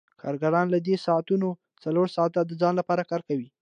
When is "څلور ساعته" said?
1.83-2.39